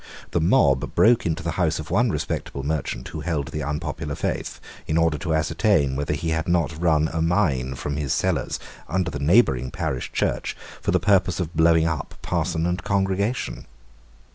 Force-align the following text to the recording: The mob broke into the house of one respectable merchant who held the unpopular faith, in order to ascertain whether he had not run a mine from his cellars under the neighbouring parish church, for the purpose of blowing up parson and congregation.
The 0.31 0.41
mob 0.41 0.95
broke 0.95 1.27
into 1.27 1.43
the 1.43 1.51
house 1.61 1.77
of 1.77 1.91
one 1.91 2.09
respectable 2.09 2.63
merchant 2.63 3.09
who 3.09 3.19
held 3.19 3.49
the 3.49 3.61
unpopular 3.61 4.15
faith, 4.15 4.59
in 4.87 4.97
order 4.97 5.19
to 5.19 5.35
ascertain 5.35 5.95
whether 5.95 6.15
he 6.15 6.29
had 6.29 6.47
not 6.47 6.81
run 6.81 7.07
a 7.13 7.21
mine 7.21 7.75
from 7.75 7.97
his 7.97 8.11
cellars 8.11 8.59
under 8.87 9.11
the 9.11 9.19
neighbouring 9.19 9.69
parish 9.69 10.11
church, 10.11 10.57
for 10.81 10.89
the 10.89 10.99
purpose 10.99 11.39
of 11.39 11.55
blowing 11.55 11.85
up 11.85 12.15
parson 12.23 12.65
and 12.65 12.83
congregation. 12.83 13.67